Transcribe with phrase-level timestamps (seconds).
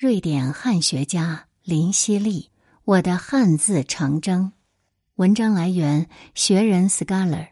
[0.00, 2.44] 瑞典汉学家林希利，
[2.86, 4.44] 《我的汉字长征》。
[5.16, 7.48] 文章来源：学人 Scholar。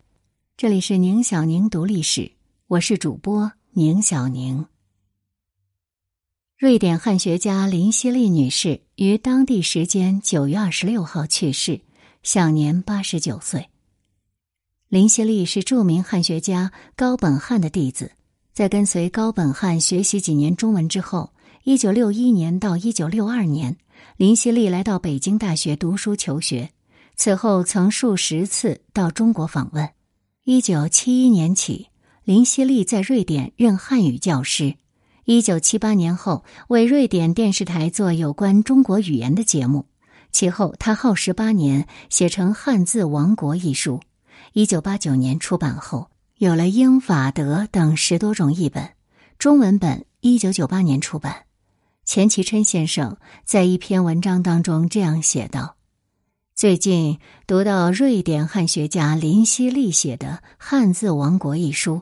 [0.57, 2.33] 这里是宁小宁读历史，
[2.69, 4.65] 我是主播宁小宁。
[6.57, 11.83] 瑞典汉学家林希利女士于当地时间九月二十六号去世，
[12.23, 13.69] 享年八十九岁。
[14.89, 18.13] 林希利是著名汉学家高本汉的弟子，
[18.55, 21.31] 在跟随高本汉学习几年中文之后。
[21.65, 23.77] 一九六一年到一九六二年，
[24.17, 26.71] 林希利来到北京大学读书求学，
[27.17, 29.89] 此后曾数十次到中国访问。
[30.45, 31.89] 一九七一年起，
[32.25, 34.77] 林希利在瑞典任汉语教师。
[35.25, 39.87] 一九七八年后，为瑞典电视台做有关中国语言的节目。
[40.31, 44.01] 其后，他耗时八年写成《汉字王国》一书。
[44.55, 48.91] 一九八九年出版后，有了英、法、德等十多种译本，
[49.39, 51.48] 中文本一九九八年出版。
[52.09, 55.77] 钱其琛先生在一篇文章当中这样写道
[56.57, 62.01] ：“最近读到瑞典汉学家林希利写的《汉字王国》一书，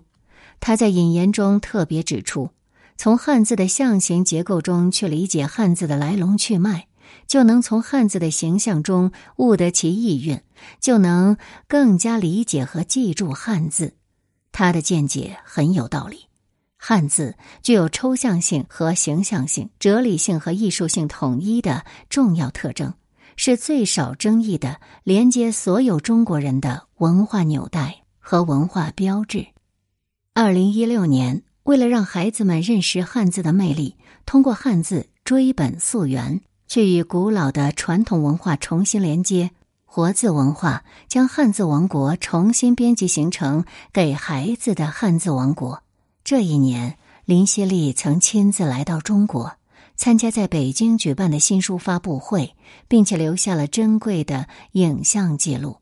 [0.61, 2.51] 他在引言中特别指出，
[2.97, 6.87] 从汉字的象形结构中去理解汉字的来龙去脉，
[7.27, 10.41] 就能从汉字的形象中悟得其意蕴，
[10.81, 13.95] 就能更加理解和记住汉字。
[14.53, 16.27] 他的见解很有道理。”
[16.89, 17.35] 汉字
[17.65, 22.95] 具有抽象性和形象性、哲理性和艺术性统一的重要特征，
[23.35, 29.49] 是最少争议的连接所有中国人的文化纽带和文化标志。
[30.33, 39.51] 二零一六年，为了让孩子们认识汉字的魅力，通过汉字追本溯源，去与古老的传统文化重新连接，
[39.85, 45.83] 活字文化将汉字王国重新编辑形成给孩子的汉字王国。
[46.27, 49.59] 这一年，林希利曾亲自来到中国，
[49.95, 52.57] 参加在北京举办的新书发布会，
[52.89, 55.77] 并且留下了珍贵的影像记录。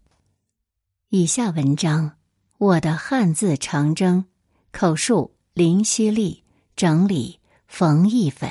[1.09, 2.13] 以下文章：
[2.59, 4.27] 我的汉字长征，
[4.71, 6.43] 口述林希利，
[6.77, 8.51] 整理冯一斐。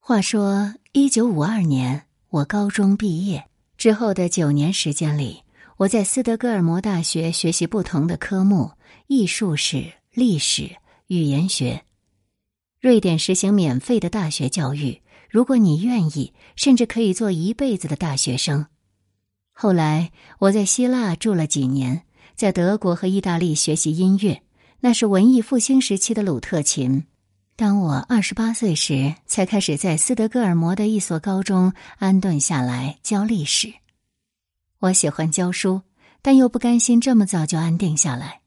[0.00, 3.44] 话说，一九五二年，我高中毕业
[3.78, 5.44] 之后的九年时间里，
[5.76, 8.72] 我在斯德哥尔摩大学学习不同的科目。
[9.06, 11.84] 艺术史、历史、语言学，
[12.80, 15.00] 瑞典实行免费的大学教育。
[15.28, 18.66] 如果你愿意，甚至可以做一辈子的大学生。
[19.52, 22.04] 后来我在希腊住了几年，
[22.36, 24.42] 在德国和意大利学习音乐，
[24.80, 27.04] 那是文艺复兴时期的鲁特琴。
[27.56, 33.74] 当我二十八岁时，才开始在斯德哥尔摩的一所高中安顿下来教历史。
[34.80, 35.82] 我喜欢教书，
[36.20, 38.40] 但又不甘心这么早就安定下来。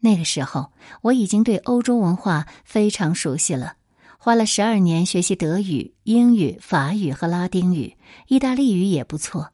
[0.00, 0.72] 那个时候，
[1.02, 3.74] 我已经对欧洲文化非常熟悉了，
[4.18, 7.96] 花了十二年学习德语、英语、法语和拉丁语，
[8.28, 9.52] 意大利语也不错。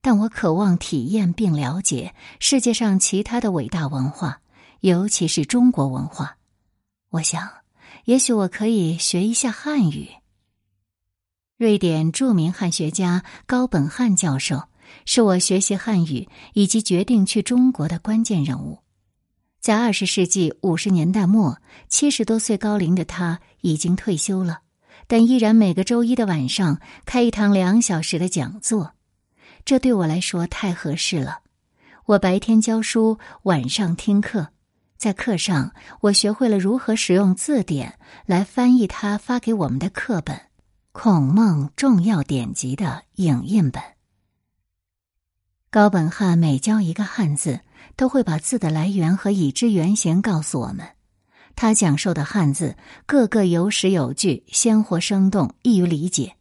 [0.00, 4.40] 但我渴望体验并了解世界上其他的伟大文化，
[4.80, 6.36] 尤其是中国文化。
[7.10, 7.48] 我想，
[8.04, 10.10] 也许我可以学一下汉语。
[11.56, 14.64] 瑞典著名汉学家高本汉教授
[15.04, 18.78] 是我学习汉语以及决定去中国的关键人物。
[19.60, 21.58] 在二十世纪五十年代末，
[21.88, 24.60] 七十多岁高龄的他已经退休了，
[25.06, 28.94] 但依然每个周一的晚上开一堂两小时的讲座。
[29.64, 31.40] 这对我来说太合适了。
[32.06, 34.48] 我白天教书，晚上听课。
[34.96, 40.36] 在课上，我学会了如何使用字典来翻译他发给我们的课本
[40.92, 43.82] 《孔孟重要典籍》的影印本。
[45.70, 47.60] 高本汉每教一个汉字。
[47.98, 50.86] 都会把字的来源和已知原型告诉我们。
[51.56, 52.76] 他讲授的汉字
[53.06, 56.36] 个个有史有据，鲜活生动，易于理解。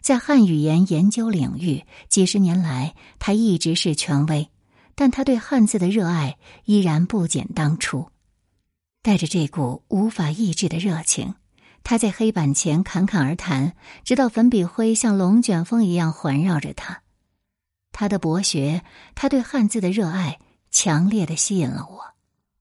[0.00, 4.48] 在汉语言研究领域，几十年来他一直是权威。
[4.94, 8.08] 但他对汉字的热爱依然不减当初。
[9.02, 11.34] 带着这股无法抑制的热情，
[11.82, 17.02] 他在黑板前侃侃而谈，直到粉笔灰像龙卷风一样环绕着他。
[17.90, 18.84] 他的博学，
[19.16, 20.38] 他对汉字的热爱。
[20.70, 22.00] 强烈的吸引了我，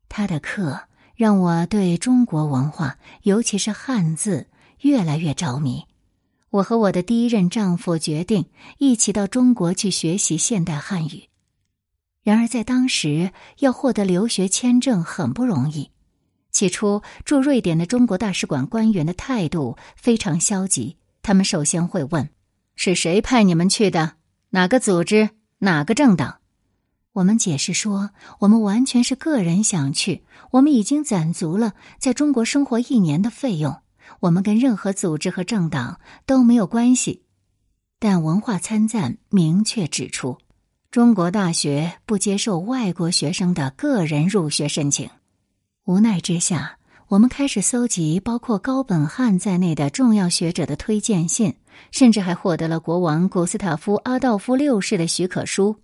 [0.07, 0.81] 他的课
[1.15, 4.47] 让我对中国文化，尤其是汉字
[4.81, 5.85] 越来越着迷。
[6.49, 8.45] 我和我的第一任丈夫决定
[8.79, 11.29] 一起到中国去学习现代汉语。
[12.23, 15.91] 然而，在当时要获得留学签证很不容易。
[16.51, 22.29] 起初，驻瑞典的中国大使馆官员的态度非常消极，他们首先会问
[22.75, 24.13] ：“是谁派你们去的？
[24.49, 25.29] 哪个组织？
[25.59, 26.38] 哪个政党？”
[27.13, 33.77] 我们解释说，我们完全是个人想去，我们已经攒足了在中国生活一年的费用，
[34.19, 37.23] 我们跟任何组织和政党都没有关系。
[37.99, 40.37] 但文化参赞明确指出，
[40.91, 45.09] 中国大学不接受外国学生的个人入学申请。
[45.85, 46.77] 无奈之下，
[47.07, 51.55] 我们开始搜集包括高本汉在内的重要学者的推荐信，
[51.91, 55.75] 甚至还获得了国王古斯塔夫阿道夫六世的许可书。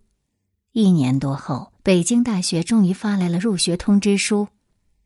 [0.78, 4.50] 一年多后，北京大学终于发来了入学通知书。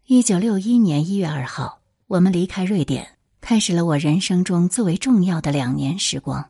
[0.07, 6.49] 一九六一年一月二号，我们离开瑞典，开始了我人生中最为重要的两年时光。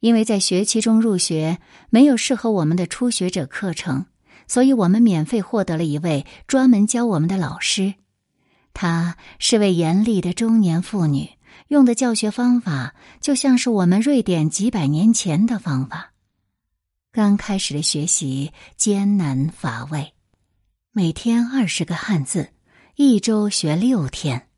[0.00, 1.58] 因为在学期中入学
[1.88, 4.04] 没有适合我们的初学者课程，
[4.46, 7.94] 所以我们免费获得了一位专门教我们的老师。
[8.74, 11.30] 她是位严厉的中年妇女，
[11.68, 16.10] 用的教学方法就像是我们瑞典几百年前的方法。
[17.14, 20.14] 刚开始的学习艰难乏味，
[20.90, 22.48] 每天二十个汉字，
[22.96, 24.48] 一周学六天。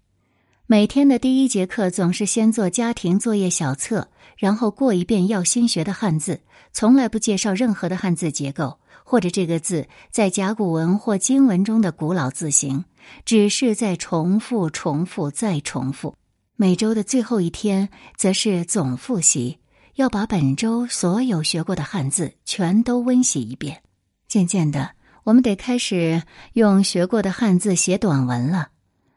[0.66, 4.08] 每天的第一节课总是先做家庭作业小册。
[4.38, 6.40] 然后过一遍要新学的汉字，
[6.72, 12.86] 从来不介绍任何的汉字结构或者这个字在甲骨文或经文中的古老字形，
[13.26, 16.14] 只是在重复、重复再重复。
[16.56, 19.58] 每周的最后一天则是总复习，
[19.96, 23.82] 要把本周所有学过的汉字全都温习一遍。
[24.28, 24.90] 渐渐的，
[25.24, 26.22] 我们得开始
[26.52, 28.68] 用学过的汉字写短文了。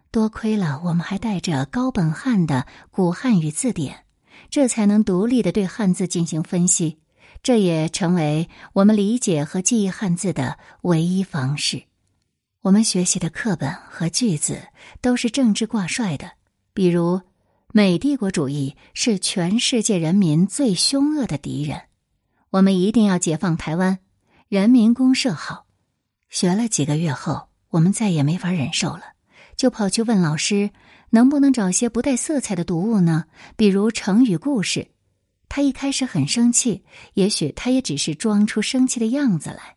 [0.09, 4.05] 多亏了我们还带着高本汉的古汉语字典。
[4.49, 6.97] 这才能独立的对汉字进行分析，
[7.43, 11.83] 这也成为我们理解和记忆汉字的唯一方式。
[12.61, 14.69] 我们学习的课本和句子
[15.01, 16.31] 都是政治挂帅的，
[16.73, 17.21] 比如
[17.71, 21.80] “美帝国主义是全世界人民最凶恶的敌人”，
[22.50, 24.00] 我们一定要解放台湾，
[24.48, 25.68] 人民公社好。
[26.30, 29.04] 学了几个月后，我们再也没法忍受了，
[29.56, 30.71] 就跑去问老师。
[31.12, 33.25] 能不能找些不带色彩的读物呢？
[33.56, 34.89] 比如成语故事。
[35.48, 36.83] 他一开始很生气，
[37.13, 39.75] 也许他也只是装出生气的样子来。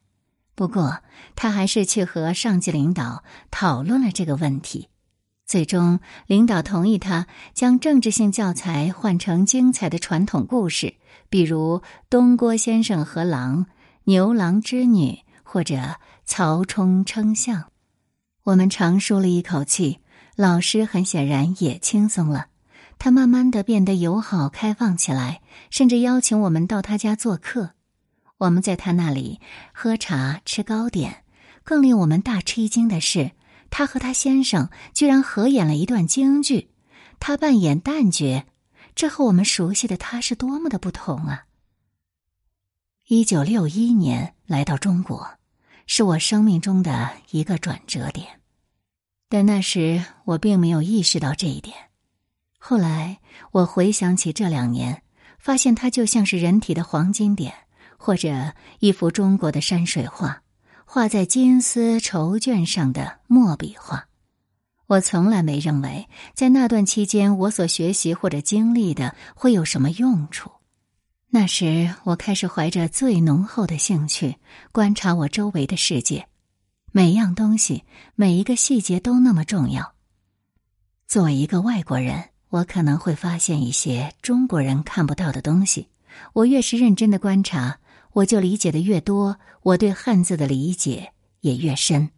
[0.54, 0.98] 不过
[1.34, 4.88] 他还是去和上级领导讨论了这个问题。
[5.46, 10.94] 最终，领导同意他将政治性教材换成精彩的传统故事，
[11.28, 13.66] 比如东郭先生和狼、
[14.04, 17.64] 牛郎织女或者曹冲称象。
[18.44, 19.98] 我们长舒了一口气。
[20.34, 22.46] 老师很显然也轻松了，
[22.98, 27.72] 他慢慢的变得友好开放起来，甚至邀请我们到他家做客。
[28.38, 29.40] 我们在他那里
[29.74, 31.24] 喝茶吃糕点，
[31.62, 33.32] 更令我们大吃一惊的是，
[33.72, 36.68] 他和他先生居然合演了一段京剧，
[37.18, 38.44] 他扮演旦角，
[38.94, 41.46] 这和我们熟悉的他是多么的不同啊！
[43.08, 45.38] 一九六一年来到中国，
[45.86, 48.40] 是我生命中的一个转折点。
[49.30, 51.74] 但那时我并没有意识到这一点。
[52.58, 53.20] 后来
[53.52, 55.02] 我回想起这两年，
[55.38, 57.54] 发现它就像是人体的黄金点，
[57.96, 60.42] 或者一幅中国的山水画，
[60.94, 64.08] 画在金丝绸绢上的墨笔画。
[64.86, 70.50] 我从来没认为在那段期间我所学习或者经历的会有什么用处。
[71.30, 74.36] 那时我开始怀着最浓厚的兴趣
[74.70, 76.28] 观察我周围的世界。
[76.90, 77.84] 每样东西，
[78.14, 79.94] 每一个细节都那么重要。
[81.08, 85.88] 作为一个外国人，我可能会发现一些中国人看不到的东西。
[86.34, 87.78] 我越是认真的观察，
[88.12, 92.10] 我就理解的越多，我对汉字的理解也越深。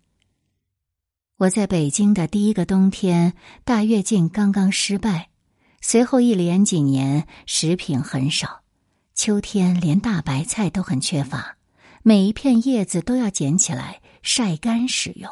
[1.39, 3.35] 我在北京的第一个冬天，
[3.65, 5.29] 大跃进刚刚失败，
[5.81, 8.63] 随后一连几年食品很少，
[9.15, 11.57] 秋天连大白菜都很缺乏，
[12.03, 14.01] 每一片叶子都要捡起来。
[14.27, 15.31] 晒干使用。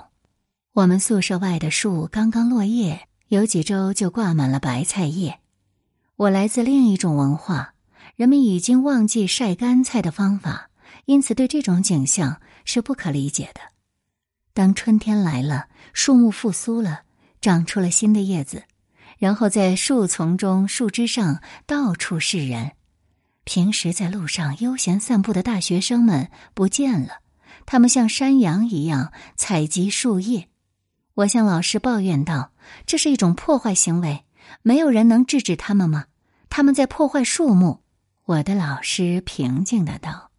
[0.74, 5.40] 我们宿舍外的树刚刚落叶，有几周就挂满了白菜叶。
[6.16, 7.71] 我来自另一种文化，
[8.22, 10.70] 人们已经忘记晒干菜的方法，
[11.06, 13.60] 因此对这种景象是不可理解的。
[14.54, 17.00] 当春天来了，树木复苏了，
[17.40, 18.62] 长出了新的叶子，
[19.18, 22.74] 然后在树丛中、树枝上到处是人。
[23.42, 27.14] 平时在路上悠闲散步的大学生们不见了。
[27.66, 30.46] 他们像山羊一样采集树叶，
[31.14, 32.52] 我向老师抱怨道
[32.86, 34.24] ：“这是一种破坏行为，
[34.62, 36.04] 没有人能制止他们吗？
[36.48, 37.81] 他们在破坏树木。”
[38.24, 40.30] 我的老师平静的道：“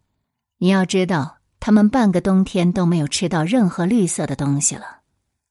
[0.58, 5.00] 你要知道，他们半个冬天都没有吃到任何绿色的东西了。”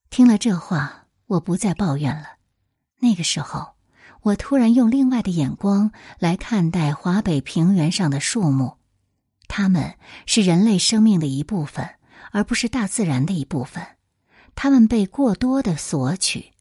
[0.09, 2.37] 听了这话，我不再抱怨了。
[2.99, 3.73] 那个时候，
[4.21, 8.77] 我突然用另外的眼光来看待华北平原上的树木。
[9.47, 11.87] 它们是人类生命的一部分，
[12.31, 13.85] 而不是大自然的一部分。
[14.55, 16.53] 它们被过多的索取。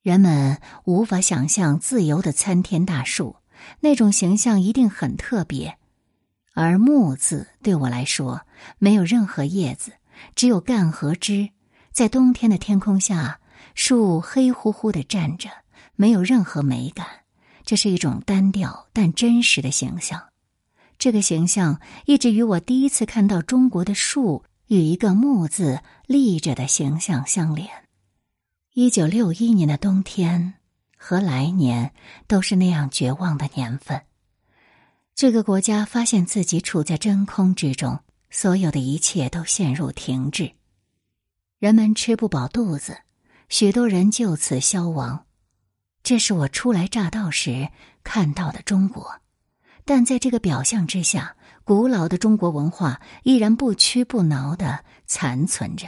[0.00, 3.36] 人们无法想象自由的参天大树，
[3.80, 5.78] 那种形象一定很特别。
[6.54, 8.42] 而木字对我来说，
[8.78, 9.92] 没有任何叶子，
[10.34, 11.50] 只有干和枝，
[11.90, 13.40] 在冬天的天空下，
[13.74, 15.50] 树黑乎乎的站着，
[15.96, 17.06] 没有任何美感。
[17.64, 20.28] 这是一种单调但真实的形象。
[20.96, 27.68] 这个形象一直与我第一次看到中国的树与一个木字立着的形象相连。
[28.74, 30.54] 一九六一年的冬天
[31.06, 31.92] 和来年
[32.26, 34.04] 都是那样绝望的年份。
[35.14, 40.54] 这个国家发现自己处在真空之中，所有的一切都陷入停滞，
[41.58, 42.96] 人们吃不饱肚子，
[43.50, 45.26] 许多人就此消亡。
[46.02, 47.68] 这是我初来乍到时
[48.02, 49.20] 看到的中国，
[49.84, 55.86] 但在这个表象之下，古老的中国文化依然不屈不挠的残存着。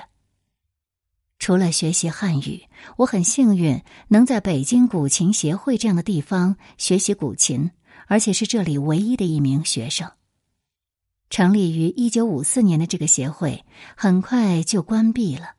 [1.39, 2.65] 除了学习汉语，
[2.97, 7.71] 我很幸运能在北京古琴协会这样的地方学习古琴。
[8.09, 10.09] 而且是这里唯一的一名学生。
[11.29, 13.65] 成立于一九五四年的这个协会
[13.97, 15.57] 很快就关闭了，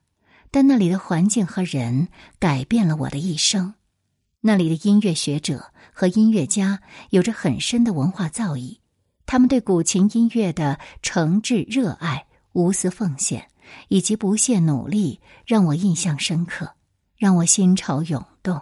[0.50, 2.08] 但那里的环境和人
[2.40, 3.74] 改变了我的一生。
[4.40, 8.78] 那里的音乐学者和音乐家有着很深的文化造诣，
[9.26, 13.50] 他们对古琴音乐的诚挚热爱、无私奉献
[13.88, 16.74] 以及不懈努力让我印象深刻，
[17.16, 18.62] 让我心潮涌动。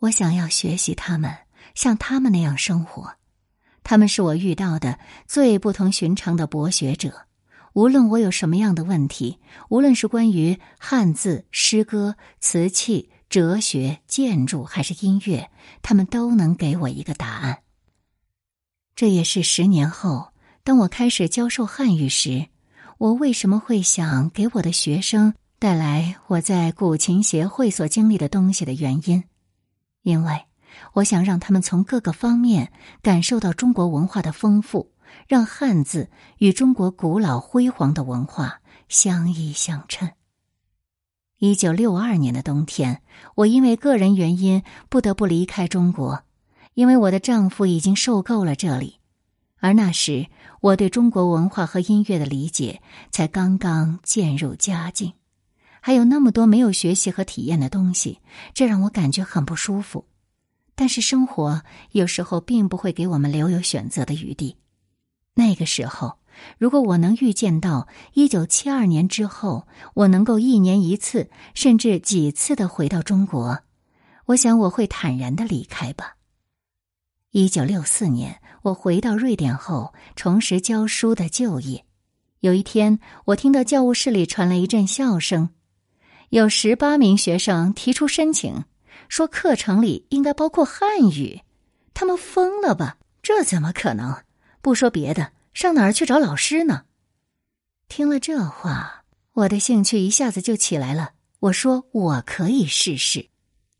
[0.00, 1.38] 我想要学习他们。
[1.74, 3.14] 像他们那样生活，
[3.82, 7.26] 他们是我遇到的最不同寻常的博学者。
[7.72, 15.50] 无论我有什么样的问题，无论是关于汉字、诗歌、瓷器、哲学、建筑还是音乐，
[15.82, 17.62] 他们都能给我一个答案。
[18.94, 20.28] 这也是十年后，
[20.62, 22.46] 当我开始教授汉语时，
[23.04, 29.24] 我为什么会想给我的学生带来我在古琴协会所经历的东西的原因，
[30.00, 30.46] 因为。
[30.94, 34.90] 我想让他们从各个方面感受到中国文化的丰富，
[35.28, 36.08] 让汉字
[36.38, 40.14] 与中国古老辉煌的文化相依相衬。
[41.38, 43.02] 一九六二年的冬天，
[43.34, 46.24] 我因为个人原因不得不离开中国，
[46.72, 48.98] 因为我的丈夫已经受够了这里，
[49.60, 50.26] 而那时
[50.60, 55.12] 我对中国文化和音乐的理解才刚刚渐入佳境，
[55.80, 58.20] 还有那么多没有学习和体验的东西，
[58.52, 60.06] 这让我感觉很不舒服。
[60.74, 64.56] 但是生活有时候并不会给我们留有选择的余地。
[65.34, 66.18] 那个时候，
[66.58, 73.60] 如果我能预见到一九七二年之后，我能够一年一次甚至几次的回到中国，
[74.26, 76.16] 我想我会坦然的离开吧。
[77.36, 81.84] 一九六四年，我回到瑞典后，重拾教书的旧业。
[82.38, 85.48] 有一天，我听到教务室里传来一阵笑声，
[86.28, 88.64] 有十八名学生提出申请。
[89.08, 91.40] 说课程里应该包括汉语，
[91.92, 92.98] 他们疯了吧？
[93.20, 94.22] 这怎么可能？
[94.62, 96.84] 不说别的，上哪儿去找老师呢？
[97.88, 101.14] 听了这话，我的兴趣一下子就起来了。
[101.40, 103.28] 我说我可以试试，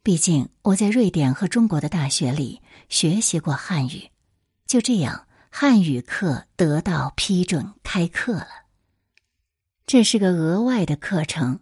[0.05, 4.11] 毕竟我在瑞典和中国的大学里学习过汉语。
[4.67, 8.49] 就这样，汉语课得到批准开课了。
[9.87, 11.61] 这是个额外的课程。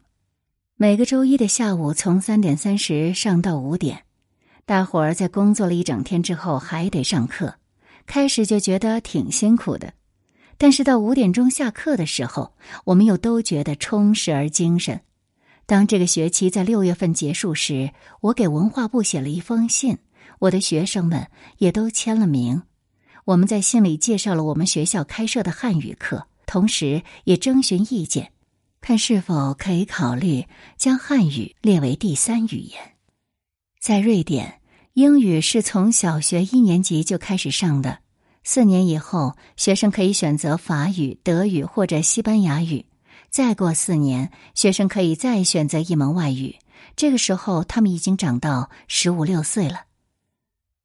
[0.74, 4.02] 每个周一的下午，从三点三十上到五点，
[4.66, 7.54] 大伙儿在工作了一整天之后还得上课。
[8.06, 9.94] 开始就觉得挺辛苦的，
[10.58, 12.56] 但是到五点钟下课的时候，
[12.86, 15.00] 我们又都觉得充实而精神。
[15.72, 19.96] 当这个学期在六月份结束时，我给文化部写了一封信，
[20.38, 21.26] 我的学生们
[21.56, 22.64] 也都签了名。
[23.24, 28.32] 我们在信里介绍了我们学校开设的汉语课，同时也征询意见。
[28.82, 30.44] 看是否可以考虑
[30.76, 32.78] 将汉语列为第三语言。
[33.80, 34.60] 在瑞典，
[34.92, 38.00] 英语是从小学一年级就开始上的，
[38.44, 42.84] 四年以后，学生可以选择法语、德语或者西班牙语。
[43.32, 46.56] 再过四年，学生可以再选择一门外语。
[46.96, 49.86] 这个时候，他们已经长到十五六岁了。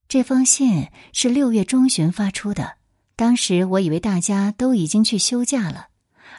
[0.08, 2.76] 这封信是六月中旬发出的，
[3.18, 5.88] 当时我以为大家都已经去休假了。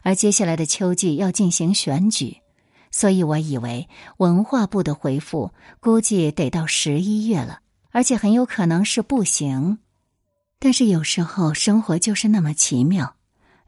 [0.02, 2.38] 而接下来的秋季要进行选举，
[2.90, 3.86] 所以我以为
[4.16, 7.60] 文化部的回复估计得到十一月了，
[7.90, 9.76] 而且很有可能是不行。
[10.58, 13.16] 但是有时候生活就是那么奇妙，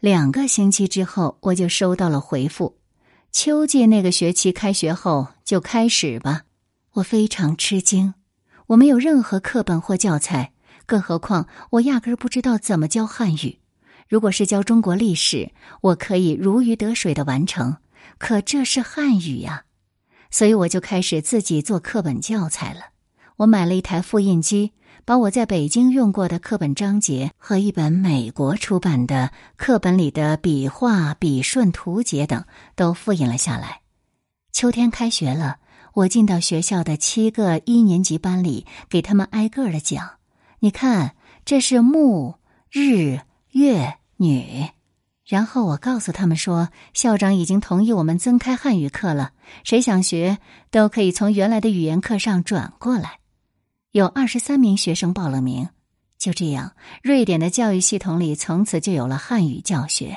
[0.01, 2.79] 两个星期之后我就收到了回复：
[3.33, 6.45] 秋季那个学期开学后就开始吧。
[6.95, 8.15] 我非常吃惊，
[8.69, 10.55] 我没有任何课本或教材，
[10.87, 13.59] 更何况我压根儿不知道怎么教汉语。
[14.09, 15.53] 如果是教中国历史，
[15.83, 17.77] 我可以如鱼得水的完成。
[18.17, 19.65] 可这是汉语呀，
[20.31, 22.81] 所以我就开始自己做课本教材了。
[23.37, 24.73] 我买了一台复印机，
[25.05, 32.45] 把我在北京用过的课本章节和一本美国出版的课本里的笔画、笔顺、图解等
[32.77, 33.81] 都复印了下来。
[34.53, 35.59] 秋天开学了，
[35.95, 40.11] 我进到学校的七个一年级班里，给他们挨个的讲。
[40.59, 41.15] 你看，
[41.45, 42.35] 这是木、
[42.71, 43.21] 日、
[43.53, 44.69] 月、女。
[45.25, 49.31] 然后我告诉他们说，校长已经同意我们增开汉语课了，
[49.63, 50.39] 谁想学
[50.71, 53.20] 都可以从原来的语言课上转过来。
[53.93, 55.69] 有二十三名学生报了名，
[56.17, 60.17] 就这样，瑞典的教育系统里从此就有了汉语教学。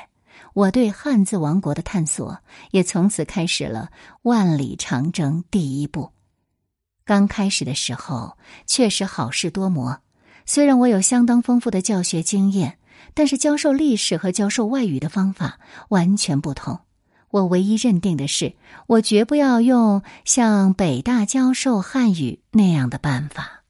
[0.52, 2.38] 我对汉字王国的探索
[2.70, 3.90] 也从此开始了
[4.22, 6.12] 万里长征第一步。
[7.04, 10.00] 刚开始的时候确实好事多磨，
[10.46, 12.78] 虽然我有相当丰富的教学经验，
[13.12, 16.78] 但是教授历史和教授外语的方法完全不同。
[17.30, 18.54] 我唯一认定的是，
[18.86, 23.63] 我绝不要用像北大教授汉语那样的办法。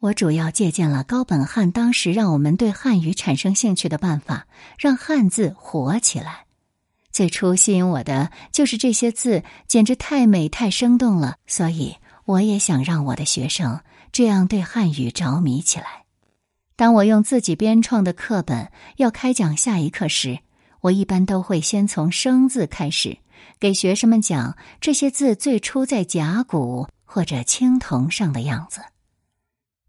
[0.00, 4.46] 我主要借鉴了高本汉当时让我们对汉语产生兴趣的办法，
[4.78, 6.44] 让汉字活起来。
[7.10, 13.80] 最初吸引我的就是这些字简直太美太生动了，所以我也想让我的学生
[14.12, 16.04] 这样对汉语着迷起来。
[16.76, 20.38] 当我用自己编创的课本要开讲下一课时，
[20.80, 23.18] 我一般都会先从生字开始，
[23.58, 28.80] 给学生们讲这些字最初在甲骨或者青铜上的样子。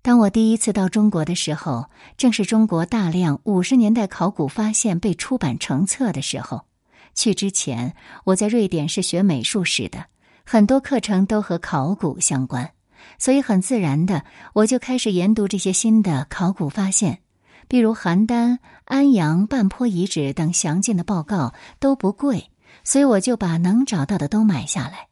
[0.09, 1.87] 当我第一次到中国的时候，
[2.17, 6.65] 正是中国大量五十年代考古发现被出版成册的时候。
[7.13, 10.07] 去之前，我在瑞典是学美术史的，
[10.43, 12.71] 很多课程都和考古相关，
[13.19, 14.23] 所以很自然的，
[14.53, 17.19] 我就开始研读这些新的考古发现。
[17.67, 22.49] 比如邯郸、安阳、半坡遗址等详尽的报告都不贵，
[22.83, 25.09] 所以我就把能找到的都买下来。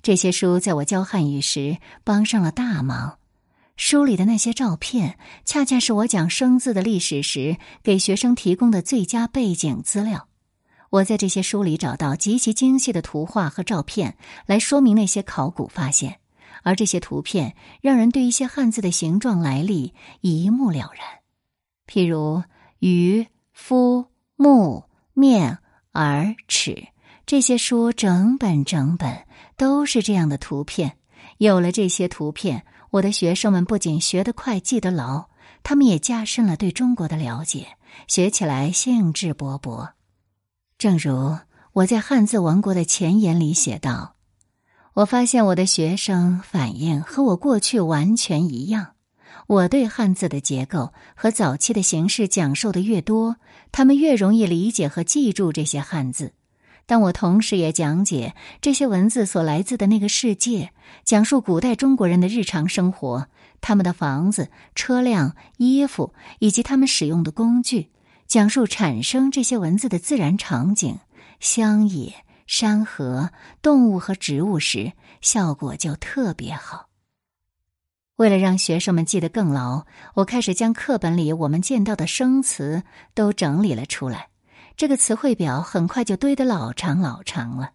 [0.00, 3.17] 这些书在我教汉语时帮上了大忙。
[3.78, 10.26] 书里的那些照片，恰恰是我讲生字的历史时给学生提供的最佳背景资料。
[10.90, 16.18] 我在这些书里找到极其精细的图画和照片，来说明那些考古发现，
[16.64, 21.06] 而这些图片让人对一些汉字的形状来历一目了然。
[21.86, 22.42] 譬如
[22.80, 24.82] “鱼”“夫”“木
[25.14, 25.58] ”“面
[25.94, 26.88] ”“耳”“齿”
[27.24, 29.24] 这些书，整本整本
[29.56, 30.96] 都是这样的图片。
[31.36, 32.64] 有了这些图片。
[32.90, 35.26] 我的学生们不仅学得快、记得牢，
[35.62, 39.90] 他们也加深了对中国的了解，学起来兴致勃勃。
[40.78, 41.36] 正如
[41.72, 44.16] 我在《汉字王国》的前言里写道
[44.94, 48.94] ：“我发现我的学生反应和我过去完全一样。
[49.46, 53.36] 我对汉字的结构和早期的形式讲授的越多，
[53.70, 56.32] 他们越容易理解和记住这些汉字。”
[56.88, 60.72] 但我同时也讲解这些文字所来自的那个世界，
[61.04, 63.26] 讲述古代中国人的日常生活，
[63.60, 67.90] 他们的房子、车辆、衣服以及他们使用的工具，
[68.26, 70.98] 讲述产生这些文字的自然场景、
[71.40, 76.88] 乡野、山河、动物和植物时，效果就特别好。
[78.16, 84.28] 为了让学生们记得更牢，我开始将课本里我们见到的生词都整理了出来。
[84.78, 87.72] 这个词汇表很快就堆得老长老长了。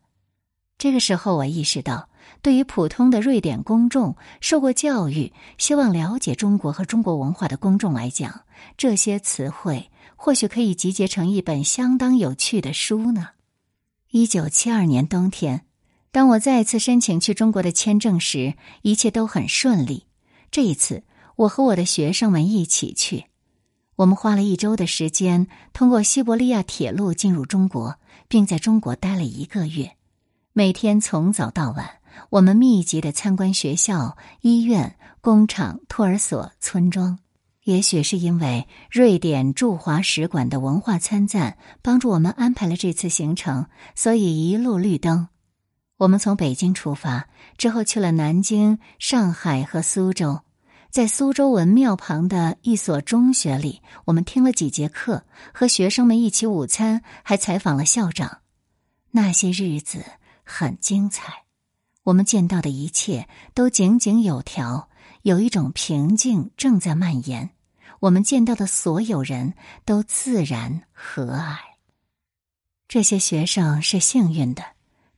[0.77, 2.07] 这个时候，我意识到，
[2.41, 8.45] 对于普通的瑞典公众、受过教育、希望了解中国和中国文化的公众来讲，
[8.77, 13.31] 这些词汇或许可以集结成一本相当有趣的书呢。
[14.11, 15.65] 一九七二年冬天，
[16.09, 20.05] 当我再次申请去中国的签证时，一切都很顺利。
[20.49, 21.03] 这一次，
[21.35, 23.25] 我和我的学生们一起去。
[23.95, 29.91] 我们花了一周的时间，通过西伯利亚铁路进入中国，并在中国待了一个月。
[30.51, 31.97] 每天从早到晚，
[32.31, 37.19] 我们密集的参观学校、医院、工厂、托儿所、村庄。
[37.65, 45.29] 也许是因为瑞典驻华使馆的文化参赞帮助我们安排了这次行程，所以一路绿灯。
[45.97, 50.41] 我们从北京出发之后，去了南京、上海和苏州。
[50.93, 58.41] 在苏州文庙旁的一所中学里，我们听了几节课，和学生们一起午餐，还采访了校长。
[59.09, 60.05] 那些日子
[60.43, 61.45] 很精彩，
[62.03, 64.87] 我们见到的一切都井井有条，
[65.23, 67.49] 有一种平静正在蔓延。
[68.01, 71.57] 我们见到的所有人都自然和蔼。
[72.87, 74.63] 这些学生是幸运的，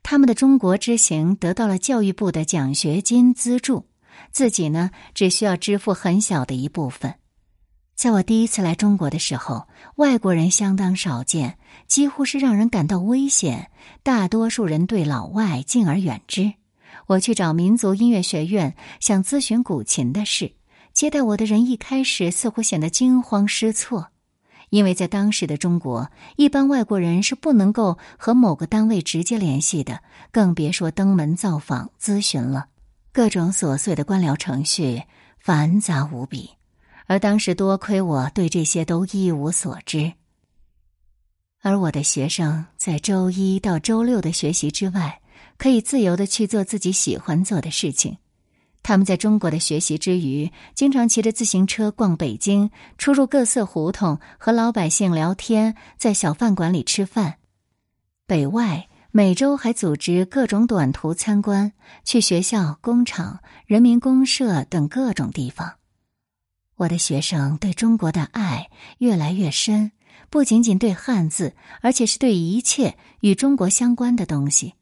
[0.04, 3.88] 他们的中国之行得到了教育部的奖学金资助。
[4.32, 7.16] 自己呢，只需要支付很小的一部分。
[7.96, 13.72] 在我第一次来中国的时候，外国人相当少见，几乎是让人感到危险。
[14.04, 16.54] 大多数人对老外敬而远之。
[17.08, 20.54] 我去找民族音乐学院，想咨询古琴的事。
[20.92, 24.08] 接待我的人一开始似乎显得惊慌失措，
[24.70, 30.02] 因为在当时的中国，一般外国人是不能够和某个单位直接联系的，
[30.32, 32.68] 更别说登门造访咨询了。
[33.16, 35.02] 各种琐碎的官僚程序
[35.40, 36.50] 繁杂无比，
[37.06, 40.12] 而当时多亏我对这些都一无所知。
[41.62, 45.22] 而我的学生在周一到周六的学习之外，
[45.58, 48.18] 可以自由的去做自己喜欢做的事情。
[48.84, 57.36] 他们在中国的学习之余，经常骑着自行车逛北京，出入各色胡同，和老百姓聊天，在小饭馆里吃饭。
[58.28, 61.72] 北外每周还组织各种短途参观，
[62.04, 65.76] 去学校、工厂、人民公社等各种地方。
[66.76, 69.94] 我的学生对中国的爱越来越深，
[70.30, 74.74] 不仅仅对汉字，而且是对一切与中国相关的东西。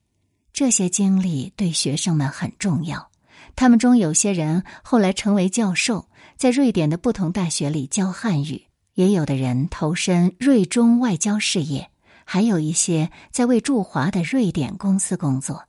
[0.51, 3.11] 这些经历对学生们很重要。
[3.55, 8.63] 他们中有些人后来成为教授，在瑞典的不同大学里教汉语；
[8.95, 11.91] 也有的人投身瑞中外交事业，
[12.25, 15.65] 还有一些在为驻华的瑞典公司工作。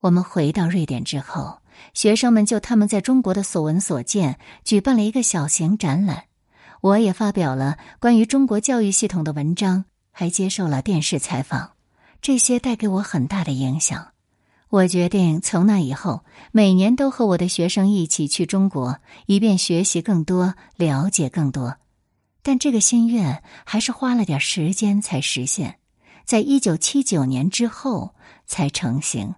[0.00, 1.58] 我们回到瑞典之后，
[1.92, 6.24] 学生们就他们在中国的所闻所见举办了一个小型展览。
[6.80, 11.72] 我也发表了关于中国教育系统的文章，还接受了电视采访，
[12.22, 14.08] 这些带给我很大的影响。
[14.70, 21.76] 我决定从那以后，每年都和我的学生一起去中国，以便学习更多、了解更多。
[22.42, 25.78] 但这个心愿还是花了点时间才实现，
[26.24, 28.14] 在一九七九年之后
[28.46, 29.34] 才成型。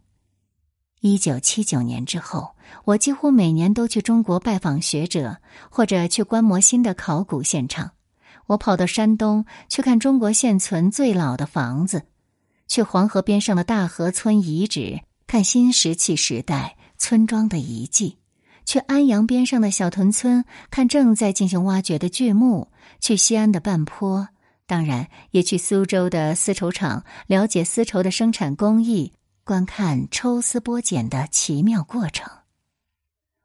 [1.01, 5.39] 一九七九年之后，我几乎每年都去中国拜访学者，
[5.69, 7.93] 或者去观摩新的考古现场。
[8.47, 12.03] 我跑到山东去看中国现存最老的房子，
[12.69, 15.01] 去黄河边上的大河村遗址。
[15.27, 18.19] 看新石器时代村庄的遗迹，
[18.67, 22.71] 去安阳边上的小屯村看正在进行挖掘的巨墓，
[23.03, 24.29] 去西安的半坡，
[24.67, 29.13] 当然也去苏州的丝绸厂了解丝绸的生产工艺，
[29.45, 32.31] 观看抽丝剥茧的奇妙过程。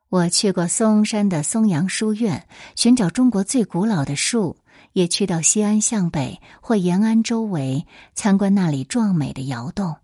[0.09, 4.57] 我去过嵩山的嵩阳书院，寻找中国最古老的树，
[4.93, 9.97] 也去到西安向北或延安周围参观那里壮美的窑洞。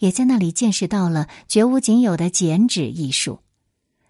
[0.00, 3.40] 也在那里见识到了绝无仅有的剪纸艺术。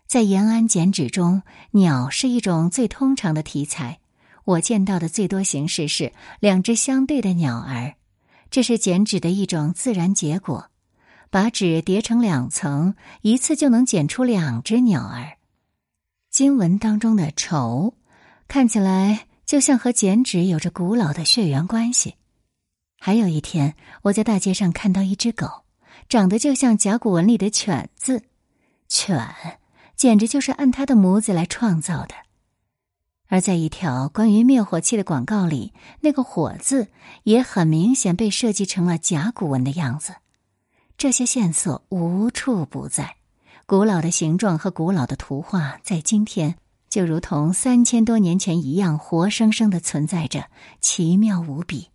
[0.06, 4.00] 在延安剪纸中，鸟是一种最通常的题材。
[4.48, 7.96] 我见到的最多形式是两只相对的鸟儿，
[8.50, 10.70] 这是剪纸的一种自然结果。
[11.28, 15.36] 把纸叠成两层，一次就能剪出两只鸟儿。
[16.30, 17.92] 经文当中的愁，
[18.46, 22.14] 看起来就像和剪纸有着古老的血缘关系。
[22.98, 25.64] 还有一天，我在大街上看到一只狗。
[26.08, 28.22] 长得就像甲骨文里的“犬”字，
[28.88, 29.22] 犬
[29.94, 32.14] 简直就是按它的模子来创造的。
[33.28, 36.88] 而在一条关于灭火器的广告里，那个“火”字
[37.24, 40.16] 也很明显被设计成了甲骨文的样子。
[40.96, 43.16] 这些线索无处不在，
[43.66, 46.56] 古老的形状和古老的图画在今天
[46.88, 50.46] 就如同三千多年前一样活生生的存在着，
[50.80, 51.90] 奇妙无比。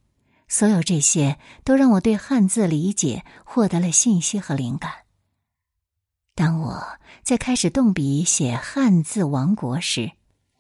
[0.47, 4.91] 所有这些都让我对汉字理解获得了信息和灵感。
[6.35, 6.83] 当我
[7.23, 10.11] 在开始动笔写《汉字王国》时，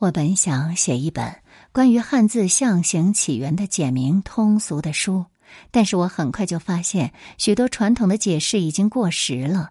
[0.03, 1.33] 我本想写一本
[1.71, 5.27] 关于汉字象形起源的简明通俗的书，
[5.71, 9.69] 但是我很快就发现许多传统的解释已经过时了，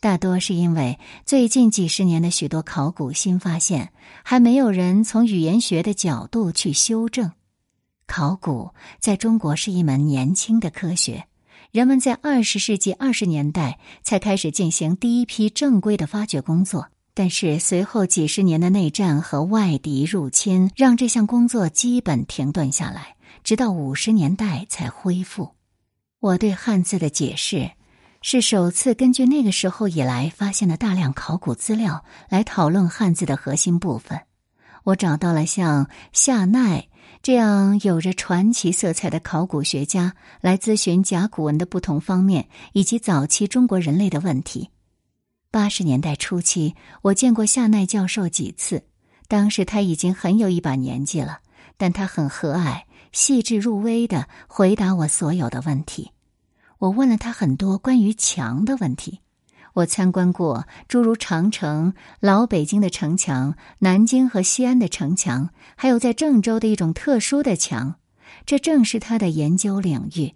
[0.00, 3.92] 大多是因为最近几十年的许多考古新发现
[4.24, 7.32] 还没有人从语言学的角度去修正。
[8.06, 11.26] 考古在中国是一门年轻的科学，
[11.72, 16.88] 人们在二十世纪二十年代才开始进行第一批正规的发掘工作。
[17.18, 25.56] 但是随后几十年的内战和外敌入侵，让这项工作基本停顿下来，直到五十年代才恢复。
[26.20, 27.72] 我对汉字的解释，
[28.22, 34.20] 是首次根据那个时候以来发现的大量考古资料来讨论汉字的核心部分。
[34.84, 36.86] 我找到了像夏奈。
[37.20, 44.70] 这样有着传奇色彩的考古学家来咨询甲骨文的不同方面，以及早期中国人类的问题。
[45.58, 48.84] 八十年代初期，我见过夏奈教授几次，
[49.26, 51.40] 当时他已经很有一把年纪了，
[51.76, 56.12] 但他很和蔼、细致入微的回答我所有的问题。
[56.78, 59.18] 我问了他很多关于墙的问题。
[59.72, 67.96] 我参观过诸如长城、老北京的城墙、南京和西安的城墙，还有在郑州的一种特殊的墙，
[68.46, 70.34] 这正是他的研究领域。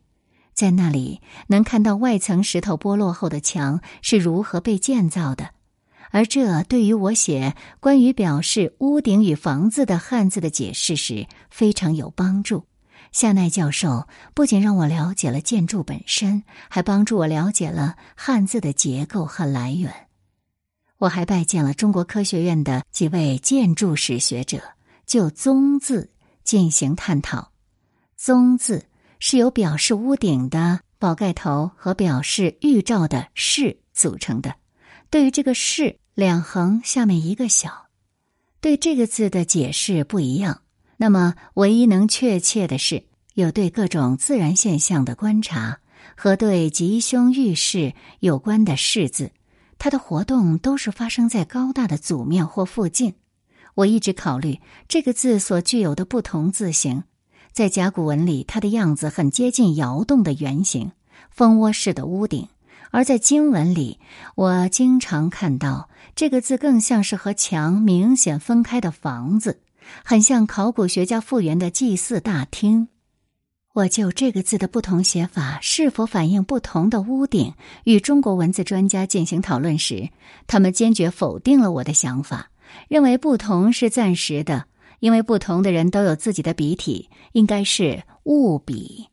[0.54, 5.50] 在那里能看到外层石头剥落后的墙是如何被建造的，
[6.10, 12.64] 而这对于我写关于表示屋顶与房子的汉字的解释时非常有帮助。
[13.10, 19.92] 夏奈教授不仅让我了解了建筑本身，还帮助我了解了汉字的结构和来源。
[20.98, 24.62] 我还拜见了中国科学院的几位建筑史学者，
[25.04, 26.10] 就“宗”字
[26.44, 27.50] 进行探讨。
[28.16, 28.86] “宗”字
[29.24, 34.56] 是由表示屋顶的宝盖头和表示预兆的“室”组成的。
[35.10, 37.86] 对于这个“是”，两横下面一个小，
[38.60, 40.62] 对这个字的解释不一样。
[40.96, 43.04] 那么，唯一能确切的是，
[43.34, 45.78] 有对各种自然现象的观察
[46.16, 49.30] 和对吉凶预示有关的“室”字。
[49.78, 53.14] 它的活动都是发生在高大的组面或附近。
[53.76, 54.58] 我一直考虑
[54.88, 57.04] 这个字所具有的不同字形。
[57.52, 60.92] 在甲骨文里，它的样子很接近窑洞的圆形
[61.30, 62.46] 蜂窝式的屋顶；
[62.90, 63.98] 而在经文里，
[64.34, 69.60] 我经常看到这个字更像是和墙明显分开的房子，
[70.02, 72.88] 很像考古学家复原的祭祀大厅。
[73.74, 80.10] 我就这个字的不同写法是否反映不同的屋顶，与中国文字专家进行讨论时，
[80.46, 82.50] 他们坚决否定了我的想法，
[82.88, 84.66] 认为不同是暂时的，
[85.02, 89.08] 因为不同的人都有自己的笔体，应该是物笔。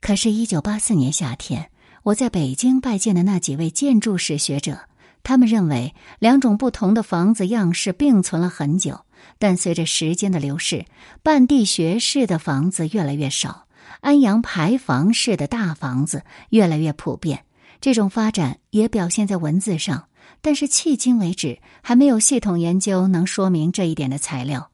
[0.00, 1.70] 可是，一九八四年夏天，
[2.02, 4.88] 我在北京拜见的那几位建筑史学者，
[5.22, 9.04] 他们认为两种不同的房子样式并存了很久，
[9.38, 10.86] 但随着时间的流逝，
[11.22, 13.66] 半地穴式的房子越来越少。
[14.00, 17.44] 安阳牌房式的大房子越来越普遍，
[17.82, 20.08] 这种发展也表现在文字上，
[20.40, 24.71] 但是迄今为止还没有系统研究能说明这一点的材料。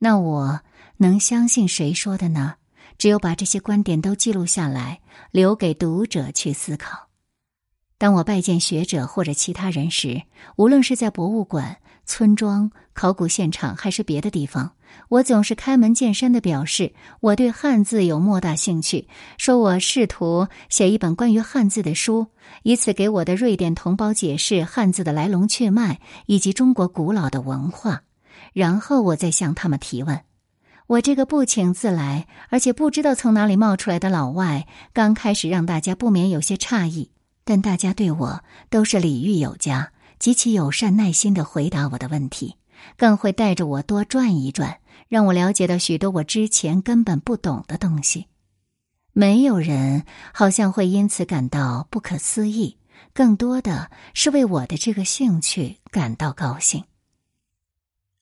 [0.00, 0.60] 那我
[0.96, 2.56] 能相信谁说的呢？
[2.98, 7.08] 只有把这些观点都记录下来，留给读者去思考。
[7.96, 10.22] 当我拜见学者或者其他人时，
[10.56, 11.78] 无论是在博物馆。
[12.06, 14.72] 村庄、考古现场还是别的地方，
[15.10, 19.06] 我总是开门见山的表示我对汉字有莫大兴趣，
[19.38, 22.26] 说我试图写一本关于汉字的书，
[22.64, 28.02] 以此给我的瑞典同胞解释汉字的来龙去脉以及中国古老的文化。
[28.52, 30.20] 然后我再向他们提问。
[30.86, 37.12] 我这个不请自来，而且不知道从哪里冒出来的老外，刚开始让大家不免有些诧异，
[37.44, 39.92] 但大家对我都是礼遇有加。
[40.18, 42.56] 极其友善、耐心的回答我的问题，
[42.98, 48.26] 更会带着我多转一转，让我了解到许多我之前根本不懂的东西。
[49.12, 52.76] 没有人好像会因此感到不可思议，
[53.14, 56.84] 更多的是为我的这个兴趣感到高兴。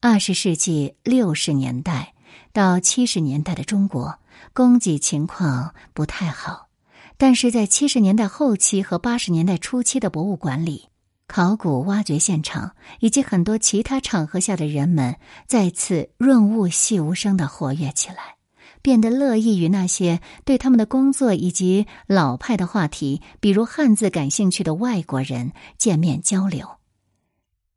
[0.00, 2.14] 二十世纪六十年代
[2.52, 4.20] 到七十年代的中国
[4.52, 6.68] 供给情况不太好，
[7.16, 10.88] 但是在七十年代后期和八十年代初期的博物馆里。
[11.26, 15.16] 考古挖掘现场以及很多其他场合下的人们
[15.48, 18.36] 再次润物细无声的活跃起来，
[18.80, 26.76] 变得乐意与那些对他们的工作以及老派的话题，比如汉字感兴趣的外国人见面交流。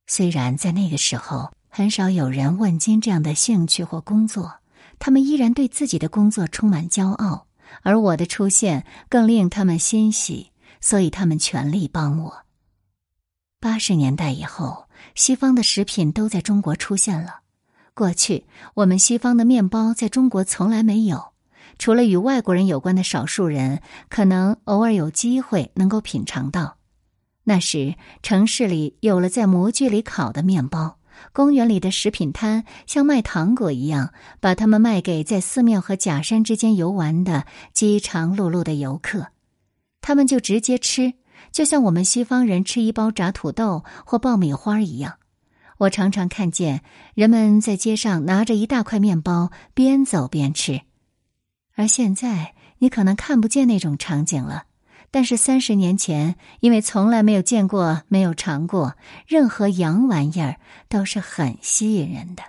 [0.06, 4.56] 虽然在那个时候很少有人问津这样的兴趣或工作，
[5.00, 7.48] 他们依然对自己的工作充满骄傲，
[7.82, 12.44] 而我的出现更令他们欣喜，所以他们全力帮我。
[13.62, 17.40] 八十年代以后，西方的食品都在中国出现了。
[17.94, 21.32] 过去，我们西方的面包在中国从来没有，
[21.80, 26.76] 除了与外国人有关的少数人，可能偶尔有机会能够品尝到。
[27.46, 30.98] 那时，城市里有了在模具里烤的面包，
[31.34, 39.28] 公园里的食品摊像卖糖果一样，把它们卖给在寺庙和假山之间游玩的饥肠辘辘的游客，
[40.02, 41.14] 他们就直接吃。
[41.52, 45.16] 就像我们西方人吃一包炸土豆或爆米花一样，
[45.80, 46.84] 我常常看见
[47.16, 50.82] 人们在街上拿着一大块面包边走边吃。
[51.76, 54.66] 而现在你可能看不见那种场景了，
[55.12, 58.96] 但是三十年前，因为从来没有见过、没有尝过
[59.28, 62.44] 任何洋玩意儿，都是很吸引人的。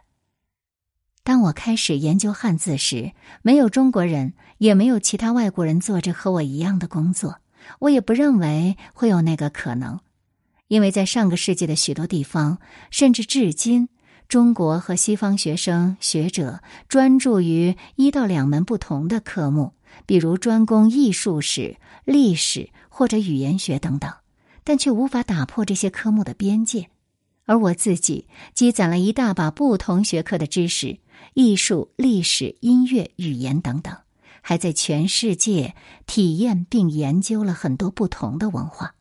[1.24, 7.38] 当我开始研究汉字时，没有中国人，也没有其他外国人做着和我一样的工作。
[7.80, 10.00] 我也不认为会有那个可能，
[10.68, 12.58] 因为在上个世纪的许多地方，
[12.90, 13.88] 甚至至今，
[14.32, 19.74] 中国和西方学生学者专注于一到两门不同的科目，
[20.06, 24.10] 比如专攻艺术史、历史或者语言学等等，
[24.64, 26.88] 但却无法打破这些科目的边界。
[27.44, 31.00] 而我自己积攒了一大把不同学科的知识，
[31.34, 33.94] 艺术、历史、音乐、语言等等。
[34.40, 35.74] 还在全世界
[36.06, 38.94] 体验并研究了很多不同的文化。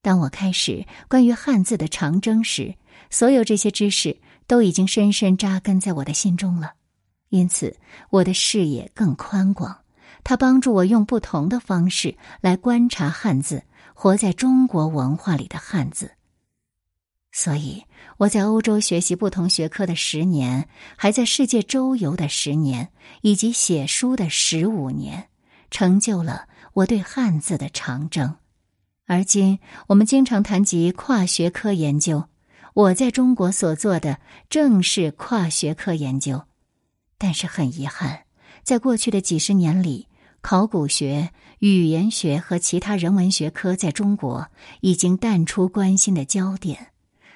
[0.00, 2.76] 当我开始关于汉字的长征时，
[3.10, 4.16] 所有这些知识
[4.48, 6.72] 都已经深深扎根在我的心中了。
[7.28, 7.76] 因此，
[8.10, 9.78] 我的视野更宽广。
[10.24, 13.62] 它帮助我用不同的方式来观察汉字，
[13.94, 16.10] 活在中国文化里的汉字。
[17.30, 17.84] 所以，
[18.16, 22.88] 我在欧洲学习不同学科的十年，还在世界周游的十年，
[23.20, 25.28] 以及写书的十五年，
[25.70, 28.36] 成就了我对汉字的长征。
[29.06, 32.24] 而今，我们经常谈及跨学科研究，
[32.78, 36.44] 我在中国所做的正是跨学科研究。
[37.18, 38.20] 但是很遗憾，
[38.62, 40.06] 在过去的几十年里，
[40.42, 44.46] 考古学、语言学和其他人文学科在中国
[44.80, 46.92] 已经淡出关心的焦点。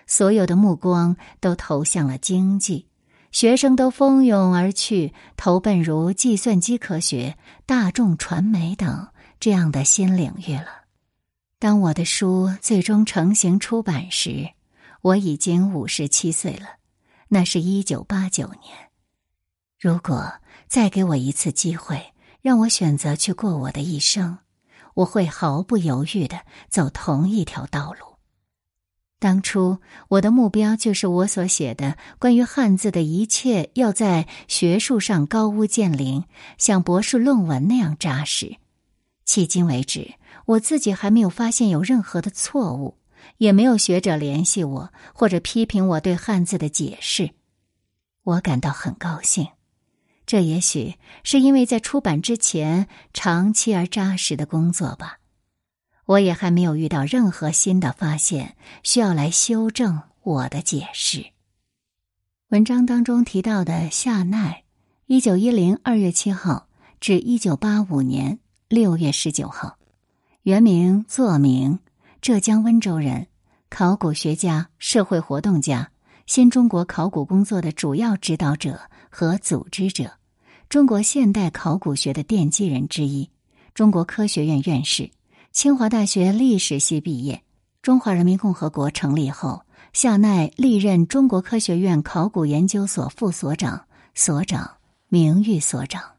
[0.07, 2.87] 所有的目光都投向了经济，
[3.33, 9.09] 学生都蜂拥而去，投奔如计算机科学、大众传媒等
[9.41, 10.85] 这样的新领域了。
[11.59, 14.51] 当我的书最终成型出版时，
[15.03, 16.77] 我已经五十七岁了，
[17.29, 18.91] 那是一九八九年。
[19.81, 20.33] 如果
[20.69, 24.39] 再给我一次机会，让我选择去过我的一生，
[24.95, 28.07] 我会毫不犹豫的走同一条道路。
[29.19, 36.25] 当初我的目标就是我所写的关于汉字的一切要在学术上高屋建瓴，
[36.59, 38.57] 像博士论文那样扎实。
[39.27, 40.15] 迄今为止，
[40.47, 42.99] 我自己还没有发现有任何的错误，
[43.39, 47.31] 也没有学者联系我或者批评我对汉字的解释。
[48.23, 49.49] 我感到很高兴，
[50.27, 55.19] 这也许是因为在出版之前长期而扎实的工作吧。
[56.05, 61.27] 我也还没有遇到任何新的发现，需要来修正我的解释。
[62.49, 64.65] 文章当中提到的夏奈，
[65.07, 66.69] 一九一零二月七号
[67.01, 69.79] 至一九八五年六月十九号，
[70.43, 71.79] 原名作明，
[72.23, 73.27] 浙江温州人，
[73.69, 75.91] 考古学家、社会活动家，
[76.25, 78.81] 新中国考古工作的主要指导者
[79.11, 80.13] 和组织者，
[80.69, 83.29] 中国现代考古学的奠基人之一，
[83.75, 85.11] 中国科学院院士。
[85.51, 87.43] 清华大学历史系毕业。
[87.83, 94.71] 中华人民共和国成立后，夏奈历任中国科学院考古研究所副所长、所长、
[95.09, 96.12] 名誉所长。